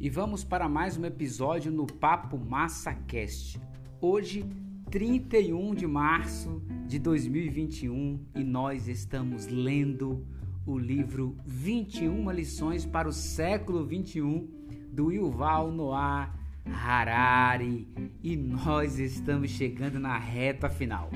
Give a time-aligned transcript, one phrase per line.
[0.00, 3.60] e vamos para mais um episódio no Papo Massa Cast.
[4.00, 4.46] Hoje,
[4.90, 10.26] 31 de março de 2021, e nós estamos lendo
[10.64, 14.48] o livro 21 lições para o século 21
[14.90, 17.86] do Yuval Noah Harari,
[18.22, 21.10] e nós estamos chegando na reta final.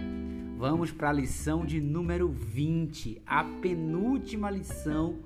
[0.59, 5.21] Vamos para a lição de número 20, a penúltima lição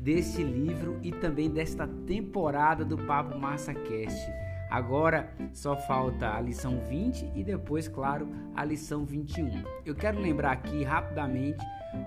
[0.00, 4.32] deste livro e também desta temporada do Papo Massa Cast.
[4.70, 9.62] Agora só falta a lição 20 e depois, claro, a lição 21.
[9.84, 11.62] Eu quero lembrar aqui rapidamente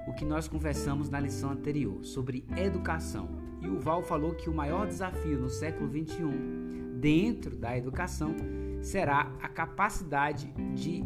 [0.08, 3.30] o que nós conversamos na lição anterior sobre educação.
[3.62, 8.36] E o Val falou que o maior desafio no século 21 dentro da educação
[8.82, 11.04] será a capacidade de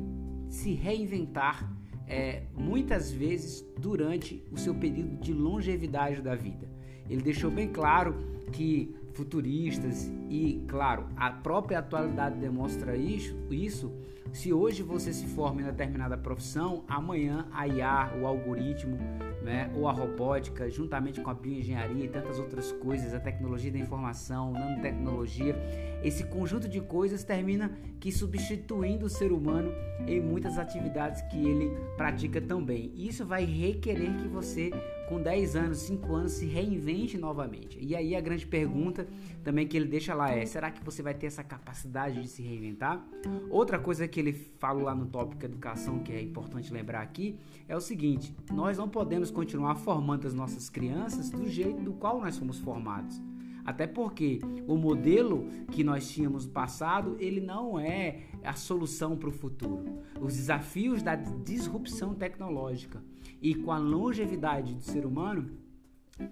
[0.47, 1.69] se reinventar
[2.07, 6.76] é, muitas vezes durante o seu período de longevidade da vida.
[7.09, 8.15] Ele deixou bem claro
[8.51, 13.91] que futuristas e, claro, a própria atualidade demonstra isso.
[14.31, 18.97] Se hoje você se forma em determinada profissão, amanhã a IA, o algoritmo,
[19.41, 23.79] né, ou a robótica, juntamente com a bioengenharia e tantas outras coisas, a tecnologia da
[23.79, 25.55] informação, nanotecnologia,
[26.03, 29.71] esse conjunto de coisas termina que substituindo o ser humano
[30.05, 32.91] em muitas atividades que ele pratica também.
[32.95, 34.71] Isso vai requerer que você
[35.07, 37.77] com 10 anos, 5 anos, se reinvente novamente.
[37.81, 39.07] E aí a grande pergunta
[39.43, 42.41] também que ele deixa lá é: será que você vai ter essa capacidade de se
[42.41, 43.03] reinventar?
[43.49, 47.75] Outra coisa que ele fala lá no tópico educação que é importante lembrar aqui é
[47.75, 52.37] o seguinte: nós não podemos continuar formando as nossas crianças do jeito do qual nós
[52.37, 53.21] fomos formados.
[53.67, 59.31] Até porque o modelo que nós tínhamos passado, ele não é a solução para o
[59.31, 59.99] futuro.
[60.21, 63.03] Os desafios da disrupção tecnológica
[63.41, 65.49] e com a longevidade do ser humano,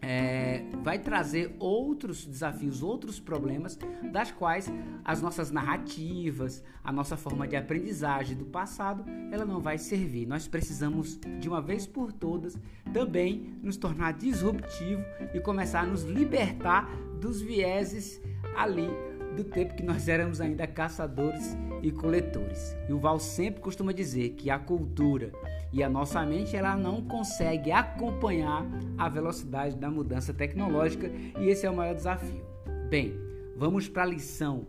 [0.01, 3.77] é, vai trazer outros desafios, outros problemas,
[4.11, 4.71] das quais
[5.03, 10.25] as nossas narrativas, a nossa forma de aprendizagem do passado, ela não vai servir.
[10.25, 12.57] Nós precisamos, de uma vez por todas,
[12.91, 15.03] também nos tornar disruptivo
[15.33, 18.21] e começar a nos libertar dos vieses
[18.55, 18.89] ali
[19.35, 22.75] do tempo que nós éramos ainda caçadores e coletores.
[22.87, 25.31] E o Val sempre costuma dizer que a cultura
[25.75, 28.65] e a nossa mente ela não consegue acompanhar
[28.97, 32.45] a velocidade da mudança tecnológica e esse é o maior desafio.
[32.89, 33.13] Bem,
[33.57, 34.65] vamos para a lição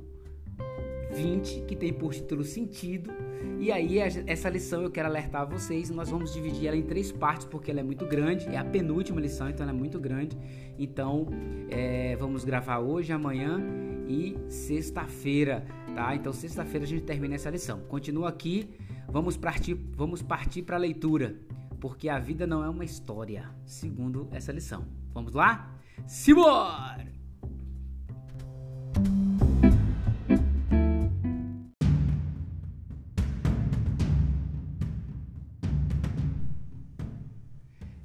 [1.13, 3.13] 20, que tem por título Sentido.
[3.61, 5.91] E aí, essa lição eu quero alertar vocês.
[5.91, 8.49] Nós vamos dividir ela em três partes, porque ela é muito grande.
[8.49, 10.37] É a penúltima lição, então ela é muito grande.
[10.77, 11.29] Então,
[11.71, 13.63] é, vamos gravar hoje, amanhã
[14.09, 16.17] e sexta-feira, tá?
[16.17, 17.81] Então, sexta-feira a gente termina essa lição.
[17.89, 18.69] Continua aqui,
[19.09, 21.41] vamos partir, vamos partir para a leitura,
[21.81, 24.87] porque a vida não é uma história, segundo essa lição.
[25.13, 25.75] Vamos lá?
[26.07, 27.15] Simbora!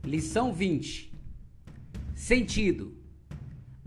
[0.03, 1.11] Lição 20.
[2.13, 2.97] Sentido.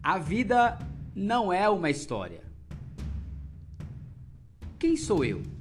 [0.02, 0.78] A vida
[1.14, 2.42] não é uma história.
[4.78, 5.53] Quem sou eu?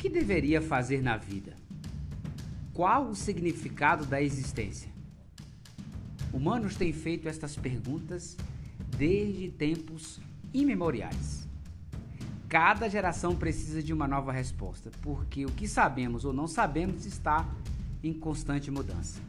[0.00, 1.54] Que deveria fazer na vida?
[2.72, 4.90] Qual o significado da existência?
[6.32, 8.34] Humanos têm feito estas perguntas
[8.96, 10.18] desde tempos
[10.54, 11.46] imemoriais.
[12.48, 17.46] Cada geração precisa de uma nova resposta, porque o que sabemos ou não sabemos está
[18.02, 19.20] em constante mudança.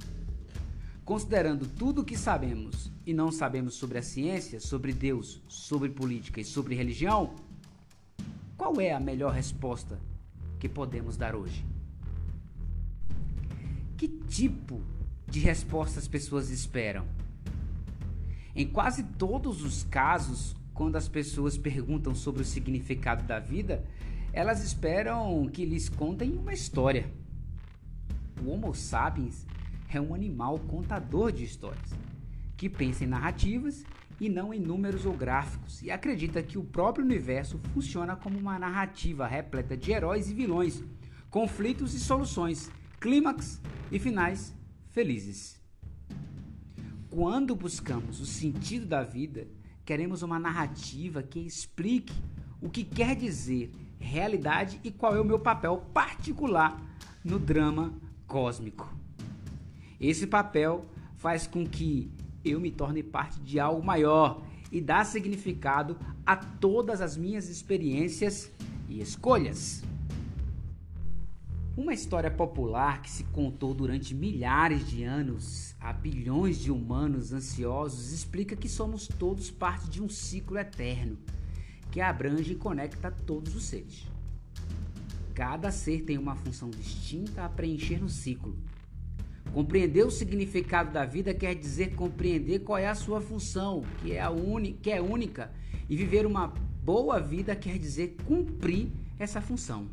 [1.03, 6.39] Considerando tudo o que sabemos e não sabemos sobre a ciência, sobre Deus, sobre política
[6.39, 7.35] e sobre religião,
[8.55, 9.99] qual é a melhor resposta
[10.61, 11.65] que podemos dar hoje?
[13.97, 14.79] Que tipo
[15.27, 17.07] de resposta as pessoas esperam?
[18.55, 23.83] Em quase todos os casos, quando as pessoas perguntam sobre o significado da vida,
[24.31, 27.11] elas esperam que lhes contem uma história.
[28.39, 29.47] O Homo sapiens
[29.89, 31.89] é um animal contador de histórias,
[32.55, 33.83] que pensa em narrativas
[34.21, 38.59] e não em números ou gráficos, e acredita que o próprio universo funciona como uma
[38.59, 40.83] narrativa repleta de heróis e vilões,
[41.27, 42.69] conflitos e soluções,
[42.99, 43.59] clímax
[43.91, 44.55] e finais
[44.91, 45.59] felizes.
[47.09, 49.47] Quando buscamos o sentido da vida,
[49.83, 52.13] queremos uma narrativa que explique
[52.61, 56.79] o que quer dizer realidade e qual é o meu papel particular
[57.23, 57.91] no drama
[58.27, 58.95] cósmico.
[59.99, 60.85] Esse papel
[61.15, 62.11] faz com que
[62.43, 68.51] eu me torne parte de algo maior e dá significado a todas as minhas experiências
[68.87, 69.83] e escolhas.
[71.75, 78.11] Uma história popular que se contou durante milhares de anos a bilhões de humanos ansiosos
[78.11, 81.17] explica que somos todos parte de um ciclo eterno
[81.89, 84.07] que abrange e conecta todos os seres.
[85.33, 88.55] Cada ser tem uma função distinta a preencher no ciclo.
[89.53, 94.21] Compreender o significado da vida quer dizer compreender qual é a sua função, que é,
[94.21, 94.29] a
[94.81, 95.51] que é única,
[95.89, 96.53] e viver uma
[96.83, 98.89] boa vida quer dizer cumprir
[99.19, 99.89] essa função.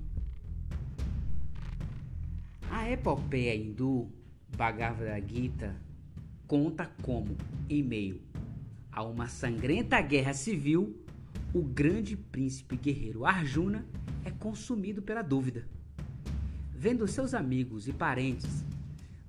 [2.71, 4.09] A epopeia hindu
[4.57, 5.75] Bhagavad Gita
[6.47, 7.37] conta como,
[7.69, 8.21] em meio
[8.93, 10.97] a uma sangrenta guerra civil,
[11.55, 13.87] o grande príncipe guerreiro Arjuna
[14.25, 15.67] é consumido pela dúvida.
[16.73, 18.65] Vendo seus amigos e parentes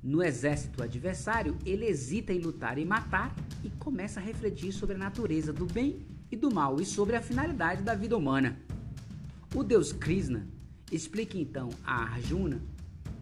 [0.02, 5.00] no exército adversário, ele hesita em lutar e matar e começa a refletir sobre a
[5.00, 8.58] natureza do bem e do mal e sobre a finalidade da vida humana.
[9.54, 10.48] O deus Krishna
[10.92, 12.62] explica então a Arjuna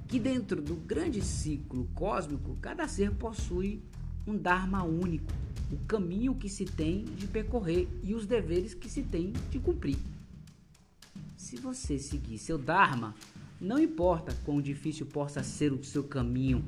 [0.08, 3.82] que dentro do grande ciclo cósmico, cada ser possui
[4.26, 5.34] um Dharma único,
[5.72, 9.98] o caminho que se tem de percorrer e os deveres que se tem de cumprir.
[11.36, 13.16] Se você seguir seu Dharma,
[13.60, 16.64] não importa quão difícil possa ser o seu caminho,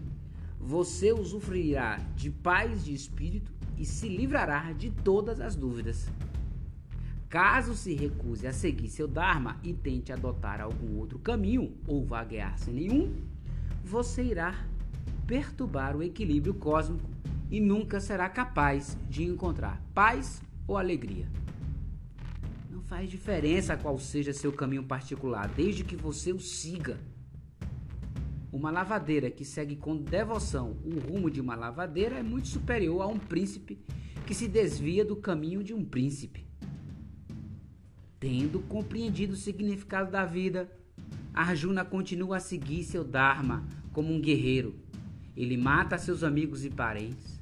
[0.59, 6.09] você usufruirá de paz de espírito e se livrará de todas as dúvidas.
[7.29, 12.57] Caso se recuse a seguir seu Dharma e tente adotar algum outro caminho ou vaguear
[12.57, 13.13] sem nenhum,
[13.83, 14.65] você irá
[15.27, 17.07] perturbar o equilíbrio cósmico
[17.51, 21.27] e nunca será capaz de encontrar paz ou alegria.
[22.89, 26.99] Faz diferença qual seja seu caminho particular, desde que você o siga.
[28.51, 33.05] Uma lavadeira que segue com devoção o rumo de uma lavadeira é muito superior a
[33.05, 33.77] um príncipe
[34.25, 36.47] que se desvia do caminho de um príncipe.
[38.19, 40.67] Tendo compreendido o significado da vida,
[41.31, 44.75] Arjuna continua a seguir seu Dharma como um guerreiro.
[45.37, 47.38] Ele mata seus amigos e parentes,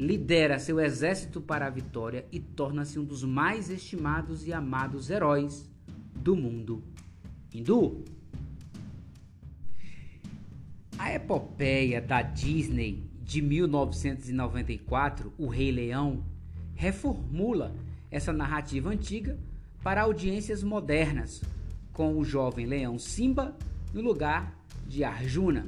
[0.00, 5.70] lidera seu exército para a vitória e torna-se um dos mais estimados e amados heróis
[6.16, 6.82] do mundo
[7.52, 8.02] hindu.
[10.98, 16.24] A epopeia da Disney de 1994, O Rei Leão,
[16.74, 17.74] reformula
[18.10, 19.38] essa narrativa antiga
[19.82, 21.42] para audiências modernas,
[21.92, 23.54] com o jovem leão Simba
[23.92, 25.66] no lugar de Arjuna.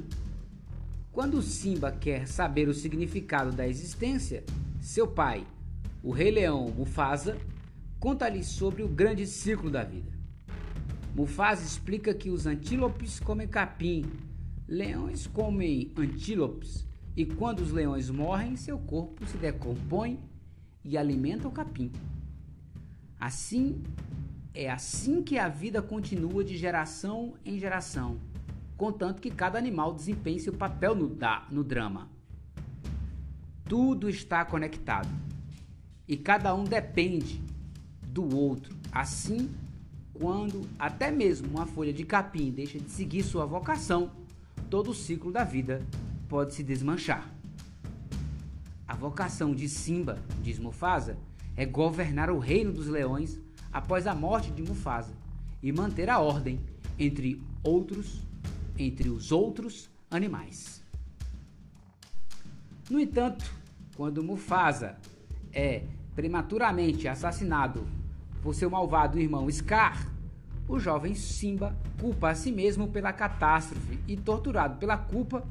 [1.13, 4.43] Quando Simba quer saber o significado da existência,
[4.81, 5.45] seu pai,
[6.01, 7.37] o rei leão Mufasa,
[7.99, 10.11] conta-lhe sobre o grande ciclo da vida.
[11.15, 14.05] Mufasa explica que os antílopes comem capim,
[14.67, 20.19] leões comem antílopes, e quando os leões morrem, seu corpo se decompõe
[20.83, 21.91] e alimenta o capim.
[23.19, 23.83] Assim,
[24.51, 28.19] é assim que a vida continua de geração em geração,
[28.83, 32.09] contanto que cada animal desempenhe seu papel no, da, no drama.
[33.63, 35.07] Tudo está conectado
[36.05, 37.41] e cada um depende
[38.01, 38.75] do outro.
[38.91, 39.49] Assim,
[40.13, 44.11] quando até mesmo uma folha de capim deixa de seguir sua vocação,
[44.69, 45.81] todo o ciclo da vida
[46.27, 47.33] pode se desmanchar.
[48.85, 51.17] A vocação de Simba, diz Mufasa,
[51.55, 53.39] é governar o reino dos leões
[53.71, 55.13] após a morte de Mufasa
[55.61, 56.59] e manter a ordem
[56.99, 58.21] entre outros,
[58.77, 60.83] entre os outros animais.
[62.89, 63.45] No entanto,
[63.95, 64.97] quando Mufasa
[65.51, 65.83] é
[66.15, 67.87] prematuramente assassinado
[68.41, 70.11] por seu malvado irmão Scar,
[70.67, 75.45] o jovem Simba culpa a si mesmo pela catástrofe e, torturado pela culpa,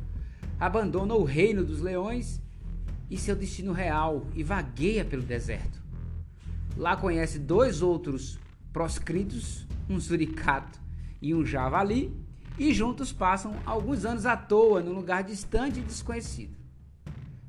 [0.58, 2.40] abandona o reino dos leões
[3.10, 5.82] e seu destino real e vagueia pelo deserto.
[6.76, 8.38] Lá conhece dois outros
[8.72, 10.80] proscritos, um suricato
[11.20, 12.14] e um javali,
[12.62, 16.54] e juntos passam alguns anos à toa num lugar distante e desconhecido.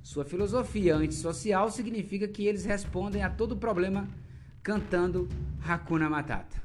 [0.02, 4.08] Sua filosofia antissocial significa que eles respondem a todo problema
[4.64, 5.30] cantando
[5.64, 6.60] Hakuna Matata.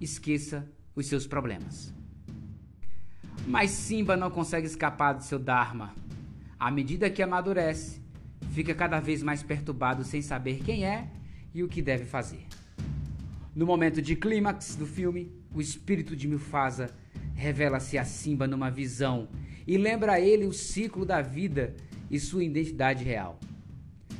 [0.00, 1.92] Esqueça os seus problemas.
[3.48, 5.92] Mas Simba não consegue escapar do seu Dharma.
[6.56, 8.00] À medida que amadurece,
[8.52, 11.10] fica cada vez mais perturbado sem saber quem é
[11.52, 12.46] e o que deve fazer.
[13.52, 16.94] No momento de clímax do filme, o espírito de Mufasa
[17.34, 19.28] revela-se a Simba numa visão
[19.66, 21.74] e lembra a ele o ciclo da vida
[22.10, 23.38] e sua identidade real.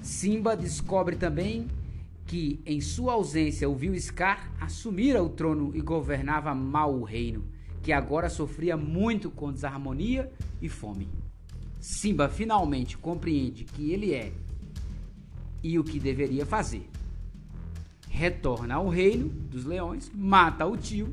[0.02, 1.66] Simba descobre também
[2.26, 7.44] que, em sua ausência, ouviu Scar assumir o trono e governava mal o reino,
[7.82, 10.30] que agora sofria muito com desarmonia
[10.60, 11.08] e fome.
[11.78, 14.32] Simba finalmente compreende que ele é
[15.62, 16.88] e o que deveria fazer
[18.14, 21.12] retorna ao reino dos leões, mata o tio,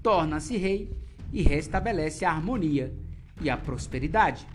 [0.00, 0.88] torna-se rei
[1.32, 2.94] e restabelece a harmonia
[3.40, 4.46] e a prosperidade.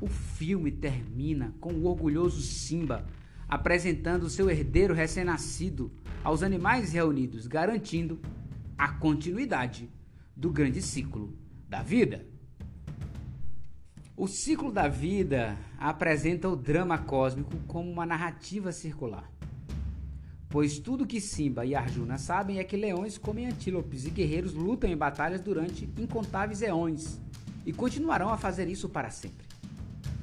[0.00, 3.06] O filme termina com o orgulhoso Simba
[3.48, 8.20] apresentando seu herdeiro recém-nascido aos animais reunidos, garantindo
[8.76, 9.88] a continuidade
[10.36, 11.36] do grande ciclo
[11.68, 12.26] da vida.
[14.16, 19.30] O ciclo da vida apresenta o drama cósmico como uma narrativa circular.
[20.54, 24.88] Pois tudo que Simba e Arjuna sabem é que leões comem antílopes e guerreiros lutam
[24.88, 27.20] em batalhas durante incontáveis eões
[27.66, 29.44] e continuarão a fazer isso para sempre.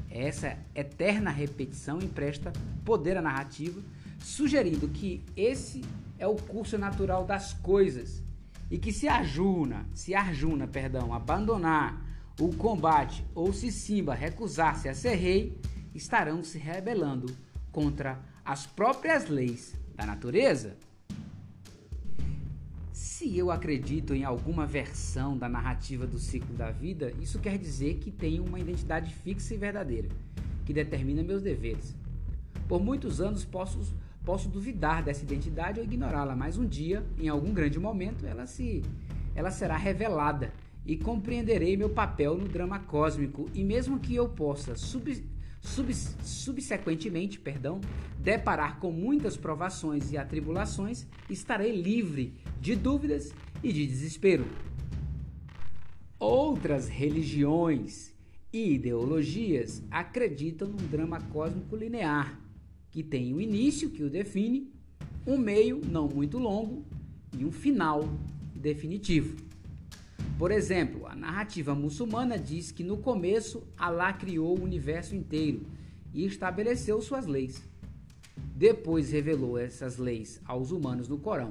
[0.09, 2.53] Essa eterna repetição empresta
[2.85, 3.81] poder à narrativa,
[4.19, 5.83] sugerindo que esse
[6.17, 8.23] é o curso natural das coisas
[8.69, 12.05] e que se Arjuna, se Arjuna, perdão, abandonar
[12.39, 15.59] o combate ou se Simba recusar-se a ser rei,
[15.93, 17.35] estarão se rebelando
[17.69, 20.75] contra as próprias leis da natureza.
[22.91, 27.99] Se eu acredito em alguma versão da narrativa do ciclo da vida, isso quer dizer
[27.99, 30.09] que tenho uma identidade fixa e verdadeira,
[30.65, 31.95] que determina meus deveres.
[32.67, 37.53] Por muitos anos posso, posso duvidar dessa identidade ou ignorá-la, mas um dia, em algum
[37.53, 38.81] grande momento, ela se
[39.35, 40.51] ela será revelada
[40.83, 45.23] e compreenderei meu papel no drama cósmico e mesmo que eu possa sub,
[45.61, 47.79] sub, subsequentemente, perdão,
[48.19, 53.31] deparar com muitas provações e atribulações, estarei livre de dúvidas
[53.63, 54.45] e de desespero.
[56.19, 58.13] Outras religiões
[58.51, 62.39] e ideologias acreditam num drama cósmico linear,
[62.91, 64.71] que tem um início que o define,
[65.25, 66.85] um meio não muito longo
[67.37, 68.03] e um final
[68.53, 69.50] definitivo.
[70.37, 75.65] Por exemplo, a narrativa muçulmana diz que no começo Alá criou o universo inteiro
[76.13, 77.61] e estabeleceu suas leis.
[78.55, 81.49] Depois revelou essas leis aos humanos no Corão.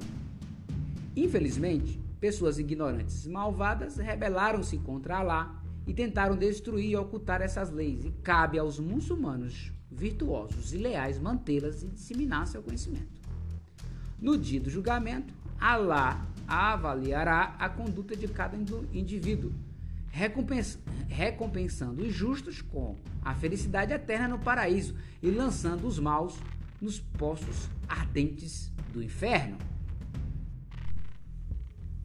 [1.15, 8.05] Infelizmente, pessoas ignorantes e malvadas rebelaram-se contra Alá e tentaram destruir e ocultar essas leis,
[8.05, 13.11] e cabe aos muçulmanos virtuosos e leais mantê-las e disseminar seu conhecimento.
[14.19, 18.57] No dia do julgamento, Alá avaliará a conduta de cada
[18.91, 19.53] indivíduo,
[21.07, 26.35] recompensando os justos com a felicidade eterna no paraíso e lançando os maus
[26.81, 29.59] nos poços ardentes do inferno.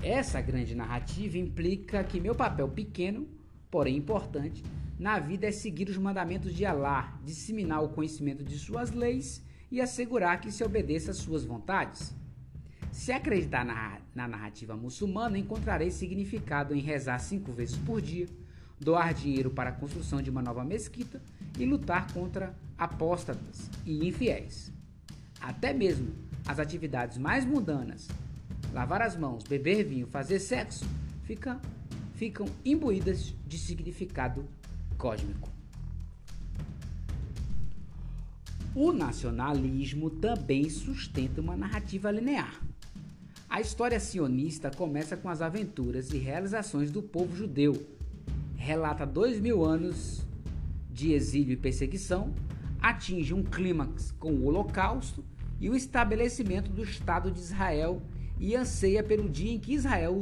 [0.02, 3.26] Essa grande narrativa implica que meu papel pequeno,
[3.70, 4.62] porém importante,
[4.98, 9.80] na vida é seguir os mandamentos de Alá, disseminar o conhecimento de suas leis e
[9.80, 12.14] assegurar que se obedeça às suas vontades.
[12.96, 18.26] Se acreditar na, na narrativa muçulmana, encontrarei significado em rezar cinco vezes por dia,
[18.80, 21.20] doar dinheiro para a construção de uma nova mesquita
[21.58, 24.72] e lutar contra apóstatas e infiéis.
[25.38, 26.10] Até mesmo
[26.48, 28.08] as atividades mais mundanas,
[28.72, 30.86] lavar as mãos, beber vinho, fazer sexo,
[31.24, 31.60] fica,
[32.14, 34.48] ficam imbuídas de significado
[34.96, 35.50] cósmico.
[38.74, 42.65] O nacionalismo também sustenta uma narrativa linear.
[43.56, 47.86] A história sionista começa com as aventuras e realizações do povo judeu.
[48.54, 50.26] Relata dois mil anos
[50.90, 52.34] de exílio e perseguição,
[52.78, 55.24] atinge um clímax com o Holocausto
[55.58, 58.02] e o estabelecimento do Estado de Israel
[58.38, 60.14] e anseia pelo dia em que Israel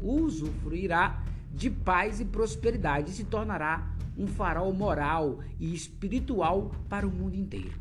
[0.00, 7.10] usufruirá de paz e prosperidade e se tornará um farol moral e espiritual para o
[7.10, 7.78] mundo inteiro.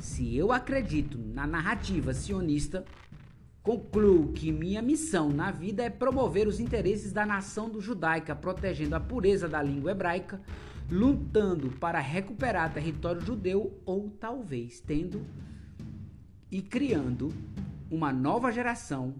[0.00, 2.84] Se eu acredito na narrativa sionista,
[3.68, 8.96] Concluo que minha missão na vida é promover os interesses da nação do judaica, protegendo
[8.96, 10.40] a pureza da língua hebraica,
[10.90, 15.20] lutando para recuperar território judeu ou talvez tendo
[16.50, 17.30] e criando
[17.90, 19.14] uma nova geração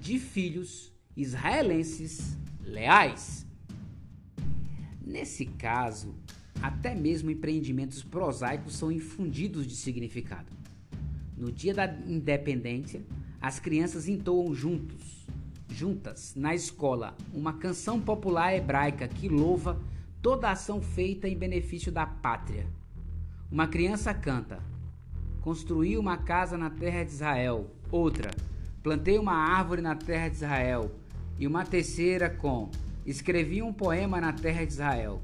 [0.00, 3.46] de filhos israelenses leais.
[5.00, 6.16] Nesse caso,
[6.60, 10.50] até mesmo empreendimentos prosaicos são infundidos de significado.
[11.36, 13.00] No dia da independência,
[13.44, 15.26] as crianças entoam juntos,
[15.68, 19.78] juntas, na escola, uma canção popular hebraica que louva
[20.22, 22.66] toda ação feita em benefício da pátria.
[23.52, 24.62] Uma criança canta:
[25.42, 27.70] Construí uma casa na terra de Israel.
[27.90, 28.30] Outra:
[28.82, 30.90] Plantei uma árvore na terra de Israel.
[31.38, 32.70] E uma terceira com:
[33.04, 35.20] Escrevi um poema na terra de Israel.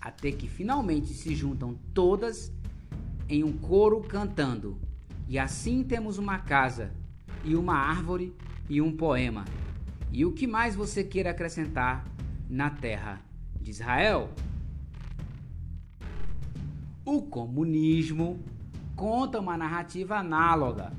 [0.00, 2.52] Até que finalmente se juntam todas
[3.28, 4.80] em um coro cantando.
[5.28, 7.00] E assim temos uma casa
[7.44, 8.34] e uma árvore
[8.68, 9.44] e um poema.
[10.10, 12.06] E o que mais você queira acrescentar
[12.48, 13.20] na terra
[13.60, 14.30] de Israel?
[17.04, 18.40] O comunismo
[18.94, 20.92] conta uma narrativa análoga,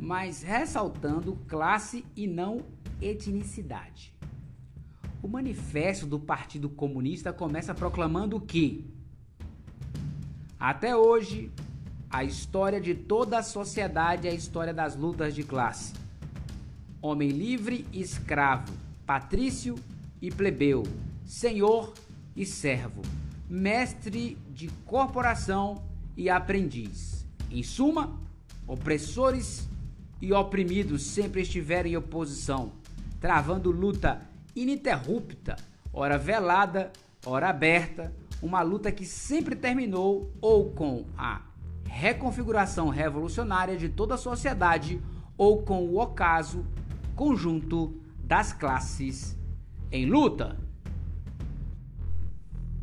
[0.00, 2.62] mas ressaltando classe e não
[3.00, 4.14] etnicidade.
[5.22, 8.90] O manifesto do Partido Comunista começa proclamando que
[10.58, 11.52] até hoje
[12.14, 15.92] a história de toda a sociedade é a história das lutas de classe.
[17.02, 18.72] Homem livre e escravo,
[19.04, 19.74] patrício
[20.22, 20.84] e plebeu,
[21.24, 21.92] senhor
[22.36, 23.02] e servo,
[23.50, 25.82] mestre de corporação
[26.16, 27.26] e aprendiz.
[27.50, 28.16] Em suma,
[28.64, 29.68] opressores
[30.22, 32.74] e oprimidos sempre estiveram em oposição,
[33.20, 34.22] travando luta
[34.54, 35.56] ininterrupta,
[35.92, 36.92] ora velada,
[37.26, 41.42] ora aberta, uma luta que sempre terminou ou com a
[41.94, 45.00] reconfiguração revolucionária de toda a sociedade
[45.38, 46.66] ou com o ocaso
[47.14, 49.38] conjunto das classes
[49.92, 50.58] em luta.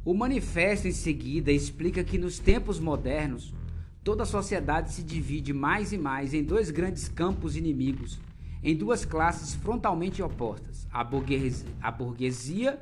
[0.06, 3.54] O manifesto em seguida explica que nos tempos modernos
[4.02, 8.18] toda a sociedade se divide mais e mais em dois grandes campos inimigos,
[8.64, 12.82] em duas classes frontalmente opostas, a burguesia, a burguesia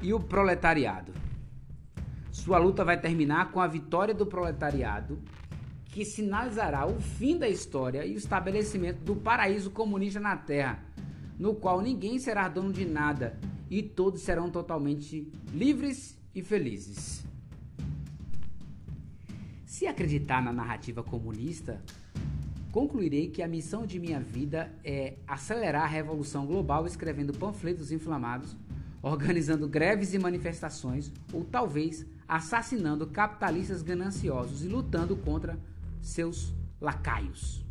[0.00, 1.12] e o proletariado.
[2.32, 5.18] Sua luta vai terminar com a vitória do proletariado
[5.90, 10.82] que sinalizará o fim da história e o estabelecimento do paraíso comunista na Terra,
[11.38, 17.24] no qual ninguém será dono de nada e todos serão totalmente livres e felizes.
[19.64, 21.82] Se acreditar na narrativa comunista,
[22.70, 28.56] concluirei que a missão de minha vida é acelerar a revolução global escrevendo panfletos inflamados,
[29.02, 35.58] organizando greves e manifestações, ou talvez assassinando capitalistas gananciosos e lutando contra
[36.00, 37.64] seus lacaios.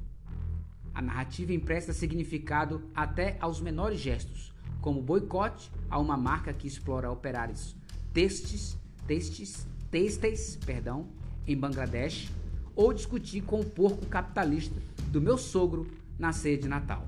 [0.94, 7.12] A narrativa empresta significado até aos menores gestos, como boicote a uma marca que explora
[7.12, 7.76] operários
[8.14, 11.08] testes, testes, têxteis, perdão,
[11.48, 12.32] em Bangladesh,
[12.76, 17.08] ou discutir com o porco capitalista do meu sogro na ceia de Natal.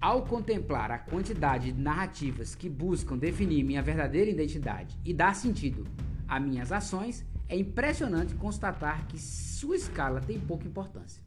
[0.00, 5.84] Ao contemplar a quantidade de narrativas que buscam definir minha verdadeira identidade e dar sentido
[6.28, 11.22] a minhas ações, é impressionante constatar que sua escala tem pouca importância.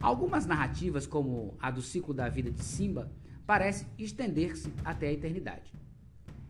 [0.00, 3.10] Algumas narrativas, como a do ciclo da vida de Simba,
[3.46, 5.72] parecem estender-se até a eternidade.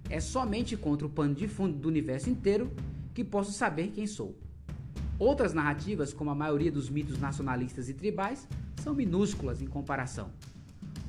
[0.08, 2.70] É somente contra o pano de fundo do universo inteiro
[3.14, 4.38] que posso saber quem sou.
[5.18, 8.46] Outras narrativas, como a maioria dos mitos nacionalistas e tribais,
[8.82, 10.30] são minúsculas em comparação.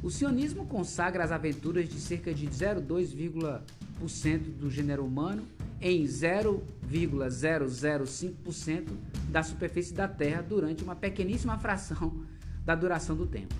[0.01, 5.45] O sionismo consagra as aventuras de cerca de 0,2% do gênero humano
[5.81, 8.89] em 0,005%
[9.29, 12.23] da superfície da Terra durante uma pequeníssima fração
[12.63, 13.55] da duração do tempo.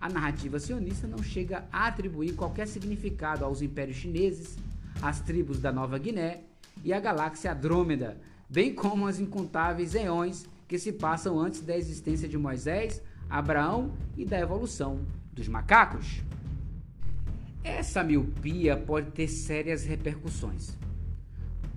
[0.00, 4.58] A narrativa sionista não chega a atribuir qualquer significado aos impérios chineses,
[5.00, 6.40] às tribos da Nova Guiné
[6.82, 8.16] e à galáxia Andrômeda,
[8.48, 14.24] bem como as incontáveis eões que se passam antes da existência de Moisés, Abraão e
[14.24, 15.00] da evolução
[15.32, 16.22] dos macacos.
[17.62, 20.74] Essa miopia pode ter sérias repercussões.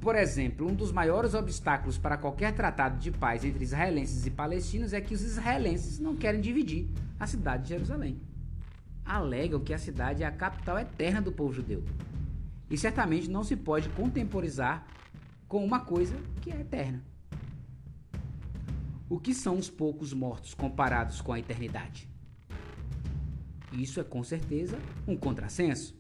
[0.03, 4.91] Por exemplo, um dos maiores obstáculos para qualquer tratado de paz entre israelenses e palestinos
[4.91, 8.19] é que os israelenses não querem dividir a cidade de Jerusalém.
[9.05, 11.85] Alegam que a cidade é a capital eterna do povo judeu.
[12.69, 14.85] E certamente não se pode contemporizar
[15.47, 17.01] com uma coisa que é eterna.
[19.09, 22.09] O que são os poucos mortos comparados com a eternidade?
[23.71, 25.95] Isso é com certeza um contrassenso.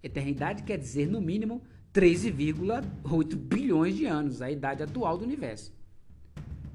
[0.00, 1.60] Eternidade quer dizer, no mínimo,
[1.96, 5.72] 13,8 bilhões de anos, a idade atual do universo.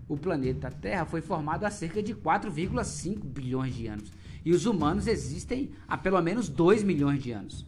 [0.09, 4.11] O planeta Terra foi formado há cerca de 4,5 bilhões de anos
[4.43, 7.67] e os humanos existem há pelo menos 2 milhões de anos.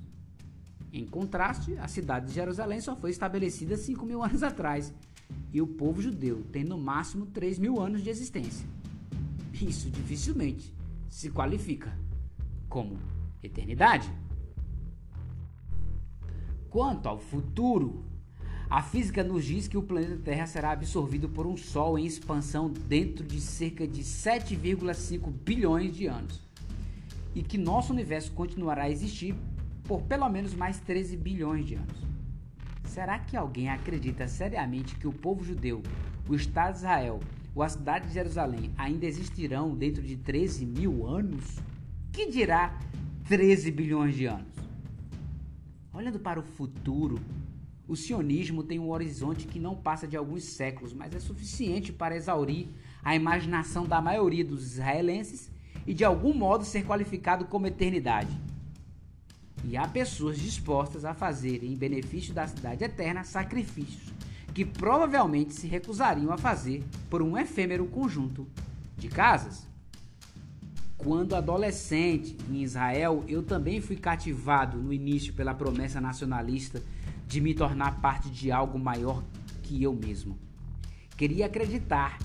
[0.91, 4.91] Em contraste, a cidade de Jerusalém só foi estabelecida 5 mil anos atrás
[5.53, 8.67] e o povo judeu tem no máximo 3 mil anos de existência.
[9.53, 10.73] Isso dificilmente
[11.07, 11.95] se qualifica
[12.67, 12.97] como
[13.43, 14.11] eternidade.
[16.73, 18.03] Quanto ao futuro,
[18.67, 22.67] a física nos diz que o planeta Terra será absorvido por um Sol em expansão
[22.67, 26.41] dentro de cerca de 7,5 bilhões de anos
[27.35, 29.35] e que nosso universo continuará a existir
[29.83, 32.07] por pelo menos mais 13 bilhões de anos.
[32.85, 35.83] Será que alguém acredita seriamente que o povo judeu,
[36.27, 37.19] o Estado de Israel
[37.53, 41.59] ou a cidade de Jerusalém ainda existirão dentro de 13 mil anos?
[42.11, 42.79] Que dirá
[43.27, 44.52] 13 bilhões de anos?
[45.93, 47.19] Olhando para o futuro,
[47.87, 52.15] o sionismo tem um horizonte que não passa de alguns séculos, mas é suficiente para
[52.15, 52.65] exaurir
[53.03, 55.51] a imaginação da maioria dos israelenses
[55.85, 58.35] e de algum modo ser qualificado como eternidade.
[59.63, 64.11] E há pessoas dispostas a fazerem, em benefício da cidade eterna, sacrifícios
[64.51, 68.47] que provavelmente se recusariam a fazer por um efêmero conjunto
[68.97, 69.67] de casas.
[71.03, 76.81] Quando adolescente em Israel, eu também fui cativado no início pela promessa nacionalista
[77.27, 79.21] de me tornar parte de algo maior
[79.63, 80.37] que eu mesmo.
[81.17, 82.17] Queria acreditar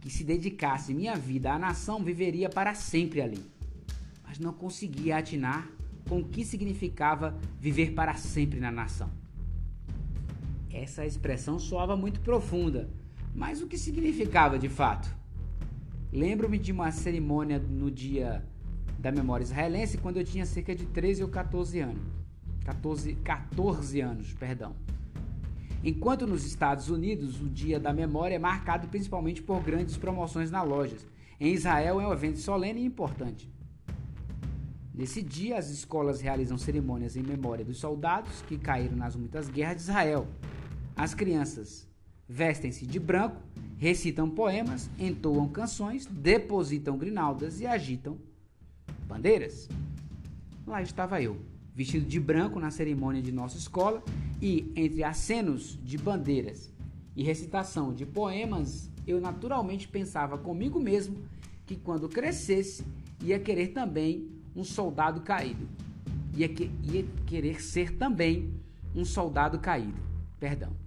[0.00, 3.40] que se dedicasse minha vida à nação viveria para sempre ali.
[4.26, 5.68] Mas não conseguia atinar
[6.08, 9.10] com o que significava viver para sempre na nação.
[10.72, 12.90] Essa expressão soava muito profunda,
[13.32, 15.23] mas o que significava de fato?
[16.14, 18.46] Lembro-me de uma cerimônia no dia
[18.96, 22.04] da memória israelense quando eu tinha cerca de 13 ou 14 anos.
[22.64, 24.76] 14, 14 anos, perdão.
[25.82, 30.64] Enquanto nos Estados Unidos o Dia da Memória é marcado principalmente por grandes promoções nas
[30.66, 31.04] lojas,
[31.40, 33.52] em Israel é um evento solene e importante.
[34.94, 39.78] Nesse dia, as escolas realizam cerimônias em memória dos soldados que caíram nas muitas guerras
[39.78, 40.28] de Israel.
[40.94, 41.92] As crianças
[42.28, 43.40] vestem-se de branco,
[43.76, 48.18] recitam poemas, entoam canções, depositam grinaldas e agitam
[49.06, 49.68] bandeiras.
[50.66, 51.38] Lá estava eu,
[51.74, 54.02] vestido de branco na cerimônia de nossa escola
[54.40, 56.72] e, entre acenos de bandeiras
[57.14, 61.16] e recitação de poemas, eu naturalmente pensava comigo mesmo
[61.66, 62.84] que quando crescesse
[63.22, 65.68] ia querer também um soldado caído.
[66.36, 68.52] Ia, que, ia querer ser também
[68.94, 70.00] um soldado caído.
[70.38, 70.83] Perdão.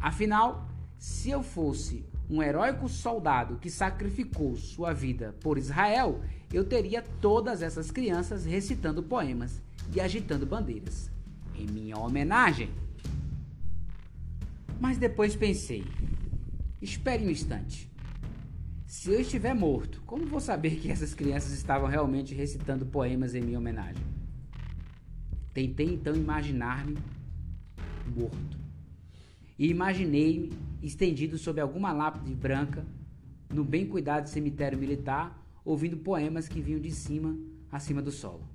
[0.00, 6.20] Afinal, se eu fosse um heróico soldado que sacrificou sua vida por Israel,
[6.52, 9.60] eu teria todas essas crianças recitando poemas
[9.94, 11.10] e agitando bandeiras
[11.54, 12.70] em minha homenagem.
[14.80, 15.84] Mas depois pensei:
[16.80, 17.90] espere um instante.
[18.86, 23.42] Se eu estiver morto, como vou saber que essas crianças estavam realmente recitando poemas em
[23.42, 24.02] minha homenagem?
[25.52, 26.96] Tentei então imaginar-me
[28.16, 28.57] morto.
[29.58, 32.86] E imaginei-me estendido sob alguma lápide branca,
[33.52, 37.36] no bem cuidado cemitério militar, ouvindo poemas que vinham de cima,
[37.72, 38.48] acima do solo.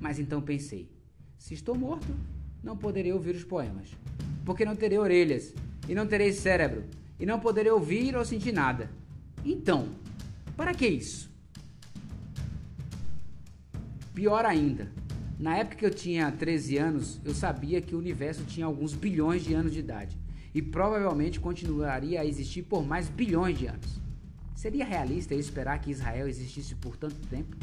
[0.00, 0.90] Mas então pensei:
[1.38, 2.12] se estou morto,
[2.62, 3.96] não poderei ouvir os poemas,
[4.44, 5.54] porque não terei orelhas,
[5.88, 6.84] e não terei cérebro,
[7.18, 8.90] e não poderei ouvir ou sentir nada.
[9.44, 9.88] Então,
[10.56, 11.30] para que isso?
[14.12, 14.90] Pior ainda,
[15.38, 19.44] na época que eu tinha 13 anos, eu sabia que o universo tinha alguns bilhões
[19.44, 20.18] de anos de idade
[20.52, 24.00] e provavelmente continuaria a existir por mais bilhões de anos.
[24.56, 27.56] Seria realista esperar que Israel existisse por tanto tempo?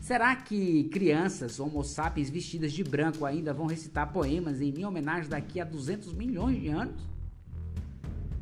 [0.00, 5.28] Será que crianças homo sapiens vestidas de branco ainda vão recitar poemas em minha homenagem
[5.28, 7.02] daqui a 200 milhões de anos?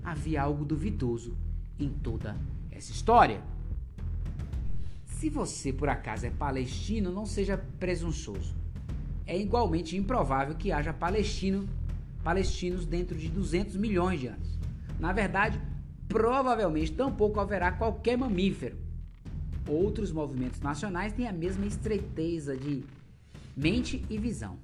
[0.05, 1.37] Havia algo duvidoso
[1.79, 2.37] em toda
[2.70, 3.42] essa história.
[5.23, 8.57] Se você por acaso é palestino, não seja presunçoso.
[9.25, 11.69] É igualmente improvável que haja palestino,
[12.25, 14.59] palestinos dentro de 200 milhões de anos.
[14.99, 15.61] Na verdade,
[16.09, 18.77] provavelmente tampouco haverá qualquer mamífero.
[19.69, 22.83] Outros movimentos nacionais têm a mesma estreiteza de
[23.57, 24.59] mente e visão.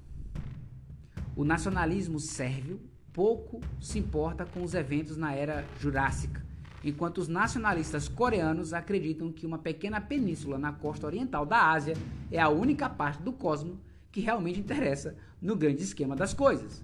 [1.37, 2.81] O nacionalismo sérvio
[3.13, 6.45] pouco se importa com os eventos na era jurássica,
[6.83, 11.95] enquanto os nacionalistas coreanos acreditam que uma pequena península na costa oriental da Ásia
[12.31, 13.77] é a única parte do cosmos
[14.11, 16.83] que realmente interessa no grande esquema das coisas.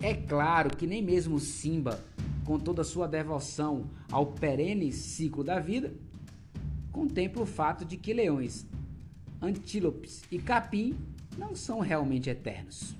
[0.00, 2.02] É claro que nem mesmo Simba,
[2.44, 5.92] com toda sua devoção ao perene ciclo da vida,
[6.90, 8.66] contempla o fato de que leões,
[9.40, 10.96] antílopes e capim
[11.38, 12.94] não são realmente eternos.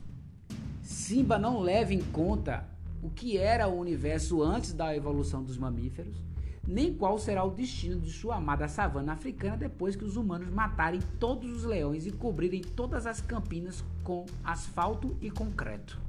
[0.80, 2.66] Simba não leva em conta
[3.02, 6.22] o que era o universo antes da evolução dos mamíferos,
[6.66, 11.00] nem qual será o destino de sua amada savana africana depois que os humanos matarem
[11.18, 16.00] todos os leões e cobrirem todas as campinas com asfalto e concreto.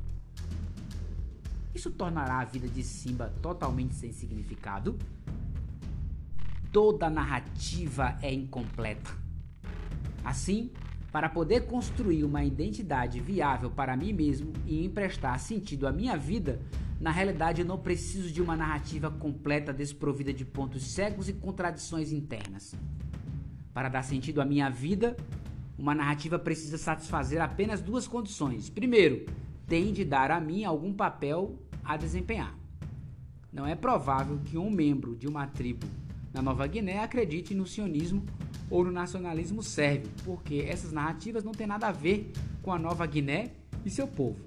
[1.73, 4.97] Isso tornará a vida de Simba totalmente sem significado?
[6.71, 9.09] Toda narrativa é incompleta.
[10.23, 10.71] Assim,
[11.13, 16.59] para poder construir uma identidade viável para mim mesmo e emprestar sentido à minha vida,
[16.99, 22.11] na realidade eu não preciso de uma narrativa completa desprovida de pontos cegos e contradições
[22.11, 22.73] internas.
[23.71, 25.15] Para dar sentido à minha vida,
[25.77, 28.67] uma narrativa precisa satisfazer apenas duas condições.
[28.67, 29.27] Primeiro,
[29.67, 32.57] tem de dar a mim algum papel a desempenhar.
[33.51, 35.85] Não é provável que um membro de uma tribo
[36.33, 38.25] na Nova Guiné acredite no sionismo
[38.69, 43.05] ou no nacionalismo sérvio, porque essas narrativas não têm nada a ver com a Nova
[43.05, 43.51] Guiné
[43.85, 44.37] e seu povo.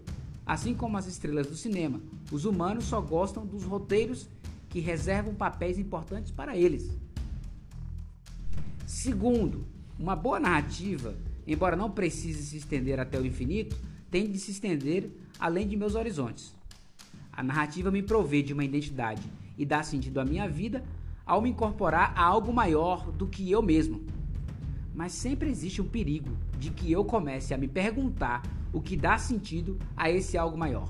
[0.44, 2.00] Assim como as estrelas do cinema,
[2.30, 4.28] os humanos só gostam dos roteiros
[4.68, 6.90] que reservam papéis importantes para eles.
[8.86, 9.66] Segundo,
[9.98, 11.14] uma boa narrativa,
[11.46, 13.76] embora não precise se estender até o infinito,
[14.10, 16.54] tem de se estender além de meus horizontes.
[17.32, 19.22] A narrativa me provê de uma identidade
[19.58, 20.84] e dá sentido à minha vida
[21.26, 24.06] ao me incorporar a algo maior do que eu mesmo.
[24.94, 29.18] Mas sempre existe um perigo de que eu comece a me perguntar o que dá
[29.18, 30.88] sentido a esse algo maior.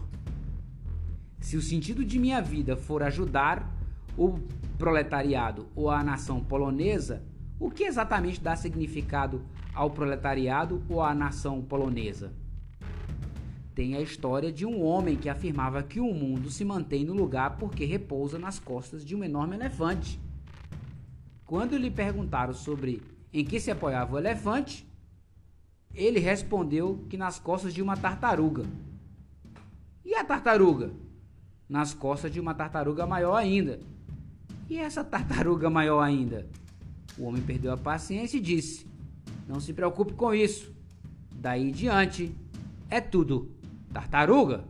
[1.41, 3.75] Se o sentido de minha vida for ajudar
[4.17, 4.39] o
[4.79, 7.25] proletariado ou a nação polonesa,
[7.59, 9.43] o que exatamente dá significado
[9.75, 12.33] ao proletariado ou à nação polonesa?
[13.75, 17.57] Tem a história de um homem que afirmava que o mundo se mantém no lugar
[17.57, 20.19] porque repousa nas costas de um enorme elefante.
[21.47, 23.01] Quando lhe perguntaram sobre
[23.33, 24.85] em que se apoiava o elefante,
[25.95, 28.65] ele respondeu que nas costas de uma tartaruga.
[30.05, 30.91] E a tartaruga?
[31.69, 33.79] Nas costas de uma tartaruga maior ainda.
[34.69, 36.49] E essa tartaruga maior ainda?
[37.17, 38.87] O homem perdeu a paciência e disse:
[39.47, 40.75] Não se preocupe com isso.
[41.33, 42.35] Daí diante
[42.91, 43.51] é tudo
[43.93, 44.65] tartaruga.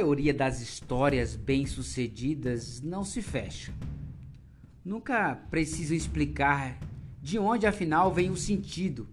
[0.00, 3.70] Maioria das histórias bem-sucedidas não se fecha.
[4.82, 6.78] Nunca precisam explicar
[7.20, 9.06] de onde afinal vem o sentido,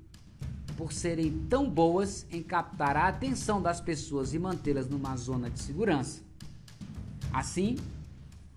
[0.77, 5.59] por serem tão boas em captar a atenção das pessoas e mantê-las numa zona de
[5.59, 6.21] segurança.
[7.33, 7.75] Assim,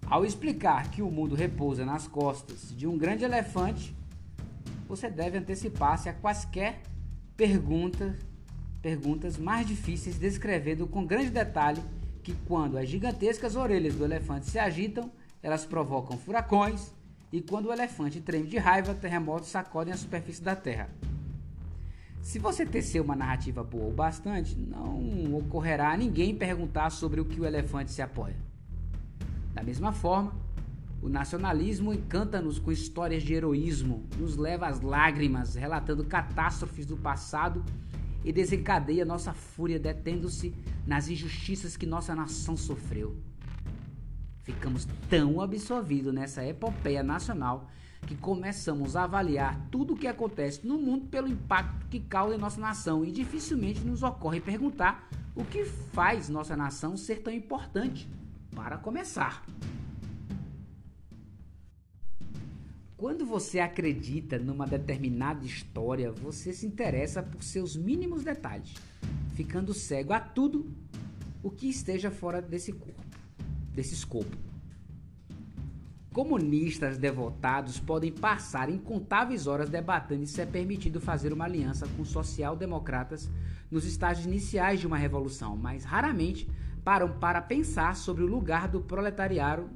[0.07, 3.93] ao explicar que o mundo repousa nas costas de um grande elefante,
[4.87, 6.81] você deve antecipar-se a quaisquer
[7.37, 8.14] perguntas,
[8.81, 11.83] perguntas mais difíceis, descrevendo com grande detalhe
[12.23, 15.11] que quando as gigantescas orelhas do elefante se agitam,
[15.43, 16.93] elas provocam furacões,
[17.33, 20.91] e quando o elefante treme de raiva, terremotos sacodem a superfície da Terra.
[22.23, 27.25] Se você tecer uma narrativa boa o bastante, não ocorrerá a ninguém perguntar sobre o
[27.25, 28.37] que o elefante se apoia.
[29.55, 30.33] Da mesma forma,
[31.03, 37.65] o nacionalismo encanta-nos com histórias de heroísmo, nos leva às lágrimas, relatando catástrofes do passado
[38.25, 40.55] e desencadeia nossa fúria detendo-se
[40.87, 43.17] nas injustiças que nossa nação sofreu.
[44.43, 47.71] Ficamos tão absorvidos nessa epopeia nacional
[48.07, 52.39] que começamos a avaliar tudo o que acontece no mundo pelo impacto que causa em
[52.39, 58.09] nossa nação e dificilmente nos ocorre perguntar o que faz nossa nação ser tão importante.
[58.55, 59.45] Para começar,
[63.01, 68.75] quando você acredita numa determinada história, você se interessa por seus mínimos detalhes,
[69.35, 70.71] ficando cego a tudo
[71.43, 73.03] o que esteja fora desse corpo
[73.73, 74.37] desse escopo.
[76.13, 83.31] Comunistas devotados podem passar incontáveis horas debatendo se é permitido fazer uma aliança com social-democratas
[83.71, 86.51] nos estágios iniciais de uma revolução, mas raramente
[86.85, 89.71] param para pensar sobre o lugar do proletariado,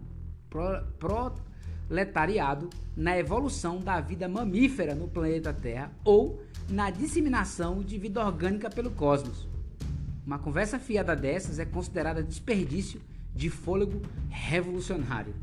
[0.51, 1.33] pro,
[1.89, 8.71] proletariado na evolução da vida mamífera no planeta Terra ou na disseminação de vida orgânica
[8.71, 9.47] pelo cosmos.
[10.27, 13.01] Uma conversa fiada dessas é considerada desperdício
[13.35, 15.35] de fôlego revolucionário.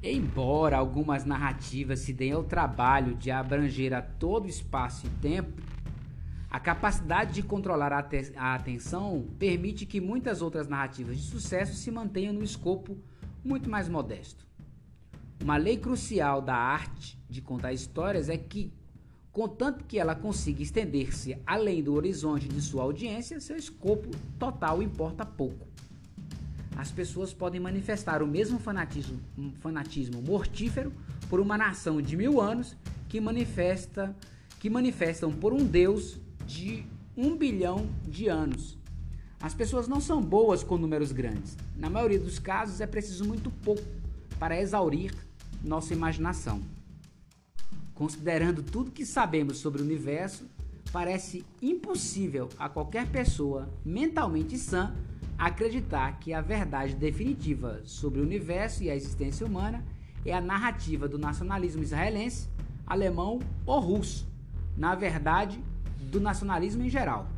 [0.00, 5.60] Embora algumas narrativas se deem ao trabalho de abranger a todo espaço e tempo,
[6.48, 11.90] a capacidade de controlar a, a atenção permite que muitas outras narrativas de sucesso se
[11.90, 12.96] mantenham no escopo
[13.44, 14.46] muito mais modesto.
[15.42, 18.72] Uma lei crucial da arte de contar histórias é que
[19.32, 25.24] Contanto que ela consiga estender-se além do horizonte de sua audiência, seu escopo total importa
[25.24, 25.66] pouco.
[26.76, 29.20] As pessoas podem manifestar o mesmo fanatismo,
[29.60, 30.92] fanatismo mortífero
[31.28, 32.76] por uma nação de mil anos
[33.08, 34.14] que manifesta
[34.58, 36.84] que manifestam por um Deus de
[37.16, 38.77] um bilhão de anos.
[39.40, 41.56] As pessoas não são boas com números grandes.
[41.76, 43.82] Na maioria dos casos, é preciso muito pouco
[44.38, 45.14] para exaurir
[45.62, 46.60] nossa imaginação.
[47.94, 50.44] Considerando tudo que sabemos sobre o universo,
[50.92, 54.94] parece impossível a qualquer pessoa mentalmente sã
[55.38, 59.84] acreditar que a verdade definitiva sobre o universo e a existência humana
[60.24, 62.48] é a narrativa do nacionalismo israelense,
[62.84, 64.26] alemão ou russo,
[64.76, 65.62] na verdade,
[66.10, 67.28] do nacionalismo em geral.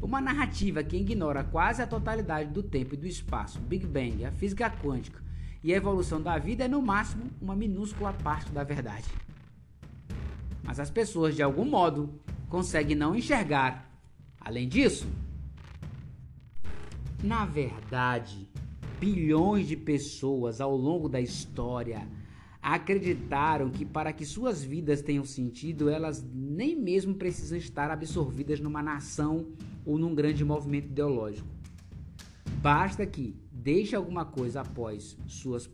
[0.00, 4.32] Uma narrativa que ignora quase a totalidade do tempo e do espaço, Big Bang, a
[4.32, 5.22] física quântica
[5.62, 9.06] e a evolução da vida é no máximo uma minúscula parte da verdade
[10.70, 12.14] mas as pessoas de algum modo
[12.48, 13.90] conseguem não enxergar.
[14.40, 15.04] Além disso,
[17.24, 18.48] na verdade,
[19.00, 22.06] bilhões de pessoas ao longo da história
[22.62, 28.80] acreditaram que para que suas vidas tenham sentido, elas nem mesmo precisam estar absorvidas numa
[28.80, 29.48] nação
[29.84, 31.48] ou num grande movimento ideológico.
[32.60, 35.70] Basta que, deixe alguma coisa após suas,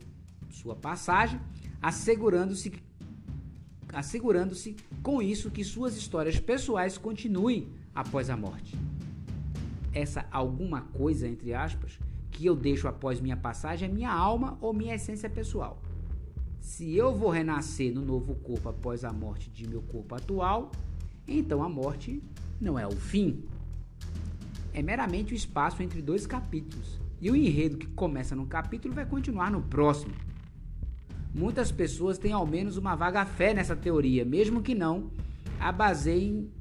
[0.49, 1.39] sua passagem,
[1.81, 2.71] assegurando-se
[3.93, 8.77] assegurando-se com isso que suas histórias pessoais continuem após a morte.
[9.93, 11.97] Essa alguma coisa, entre aspas,
[12.29, 15.81] que eu deixo após minha passagem é minha alma ou minha essência pessoal.
[16.59, 20.71] Se eu vou renascer no novo corpo após a morte de meu corpo atual,
[21.27, 22.21] então a morte
[22.59, 23.43] não é o fim.
[24.77, 26.99] É meramente o espaço entre dois capítulos.
[27.19, 30.13] E o enredo que começa num capítulo vai continuar no próximo.
[31.33, 35.09] Muitas pessoas têm ao menos uma vaga fé nessa teoria, mesmo que não
[35.59, 36.51] a baseiem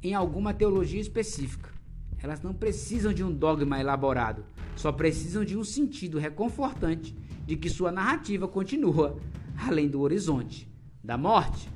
[0.00, 1.70] em alguma teologia específica.
[2.22, 4.44] Elas não precisam de um dogma elaborado,
[4.76, 9.18] só precisam de um sentido reconfortante de que sua narrativa continua
[9.58, 10.70] além do horizonte
[11.02, 11.68] da morte.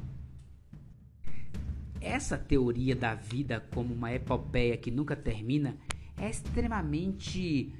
[2.08, 5.76] Essa teoria da vida como uma epopeia que nunca termina
[6.16, 7.70] é extremamente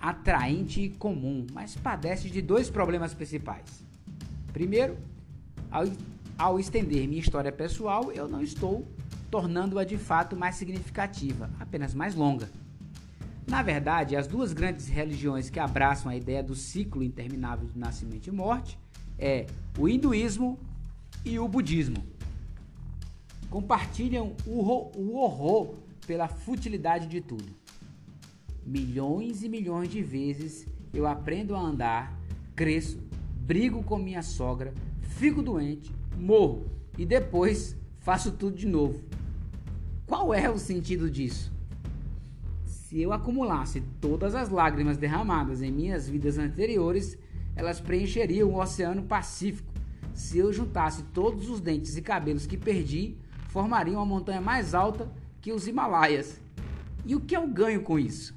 [0.00, 3.84] atraente e comum, mas padece de dois problemas principais.
[4.54, 4.96] Primeiro,
[5.70, 5.84] ao,
[6.38, 8.88] ao estender minha história pessoal, eu não estou
[9.30, 12.48] tornando-a de fato mais significativa, apenas mais longa.
[13.46, 18.28] Na verdade, as duas grandes religiões que abraçam a ideia do ciclo interminável de nascimento
[18.28, 18.78] e morte
[19.18, 19.44] é
[19.78, 20.58] o hinduísmo
[21.22, 22.13] e o budismo.
[23.50, 25.74] Compartilham o, horror
[26.06, 27.54] pela futilidade de tudo.
[28.66, 32.18] Milhões e milhões de vezes eu aprendo a andar,
[32.54, 32.98] cresço,
[33.36, 39.02] brigo com minha sogra, fico doente, morro e depois faço tudo de novo.
[40.06, 41.52] Qual é o sentido disso?
[42.64, 47.18] Se eu acumulasse todas as lágrimas derramadas em minhas vidas anteriores,
[47.56, 49.72] elas preencheriam o Oceano Pacífico.
[50.12, 53.16] Se eu juntasse todos os dentes e cabelos que perdi,
[53.54, 55.08] formariam uma montanha mais alta
[55.40, 56.40] que os Himalaias.
[57.06, 58.34] E o que eu ganho com isso?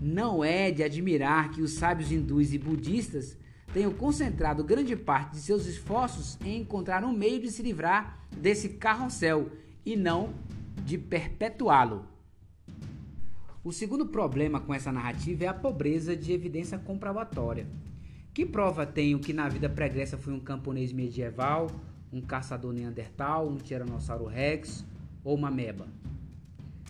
[0.00, 3.38] Não é de admirar que os sábios hindus e budistas
[3.72, 8.70] tenham concentrado grande parte de seus esforços em encontrar um meio de se livrar desse
[8.70, 9.52] carrossel
[9.86, 10.34] e não
[10.84, 12.04] de perpetuá-lo.
[13.62, 17.68] O segundo problema com essa narrativa é a pobreza de evidência comprobatória.
[18.34, 21.68] Que prova tenho que na vida pregressa fui um camponês medieval,
[22.12, 24.84] um caçador neandertal, um tiranossauro rex
[25.24, 25.88] ou uma meba?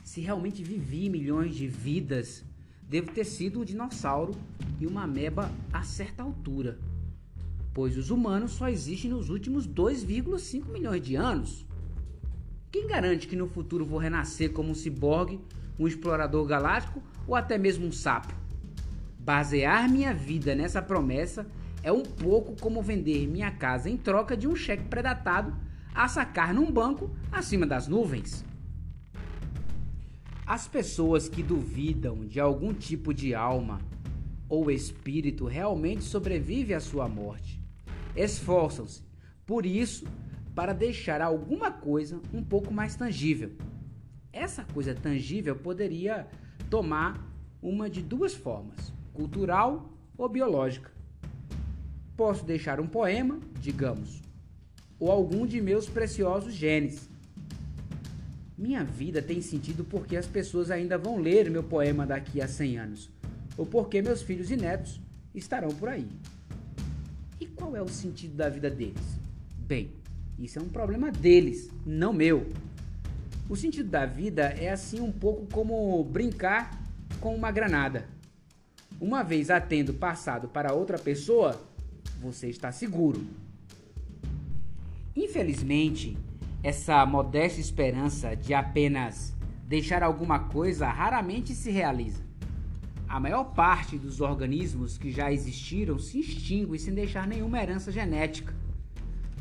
[0.05, 2.45] Se realmente vivi milhões de vidas,
[2.89, 4.33] devo ter sido um dinossauro
[4.81, 6.79] e uma meba a certa altura,
[7.73, 11.65] pois os humanos só existem nos últimos 2,5 milhões de anos.
[12.73, 15.41] Quem garante que no futuro vou renascer como um ciborgue
[15.81, 18.35] um explorador galáctico ou até mesmo um sapo.
[19.19, 21.47] Basear minha vida nessa promessa
[21.83, 25.55] é um pouco como vender minha casa em troca de um cheque predatado
[25.95, 28.45] a sacar num banco acima das nuvens.
[30.47, 33.81] As pessoas que duvidam de algum tipo de alma
[34.49, 37.63] ou espírito realmente sobrevivem à sua morte.
[38.17, 39.03] Esforçam-se,
[39.47, 40.05] por isso,
[40.55, 43.53] para deixar alguma coisa um pouco mais tangível
[44.33, 46.29] essa coisa tangível poderia
[46.69, 47.27] tomar
[47.63, 50.91] uma de duas formas: cultural ou biológica.
[52.21, 54.21] Posso deixar um poema, digamos,
[54.99, 57.09] ou algum de meus preciosos genes.
[58.59, 62.79] Minha vida tem sentido porque as pessoas ainda vão ler meu poema daqui a 100
[62.79, 63.11] anos,
[63.57, 65.01] ou porque meus filhos e netos
[65.35, 66.07] estarão por aí.
[67.41, 69.19] E qual é o sentido da vida deles?
[69.57, 69.91] Bem,
[70.39, 72.47] isso é um problema deles, não meu.
[73.49, 76.85] O sentido da vida é assim um pouco como brincar
[77.19, 78.05] com uma granada.
[79.01, 81.59] Uma vez a tendo passado para outra pessoa,
[82.21, 83.21] você está seguro.
[85.17, 86.17] Infelizmente,
[86.63, 89.35] essa modesta esperança de apenas
[89.67, 92.23] deixar alguma coisa raramente se realiza.
[93.09, 98.55] A maior parte dos organismos que já existiram se extingue sem deixar nenhuma herança genética.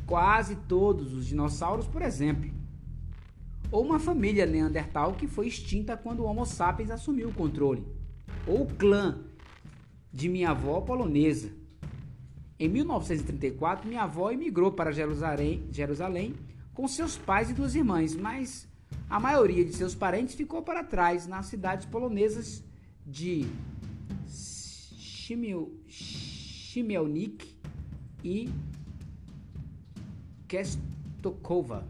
[0.07, 2.59] Quase todos os dinossauros, por exemplo
[3.71, 7.85] ou uma família neandertal que foi extinta quando o Homo sapiens assumiu o controle,
[8.47, 9.19] ou o clã
[10.11, 11.51] de minha avó polonesa.
[12.59, 16.35] Em 1934, minha avó emigrou para Jerusalém, Jerusalém
[16.73, 18.67] com seus pais e duas irmãs, mas
[19.09, 22.61] a maioria de seus parentes ficou para trás nas cidades polonesas
[23.05, 23.47] de
[25.87, 27.55] Chmielnik
[28.23, 28.49] e
[30.45, 31.87] Kestokowa.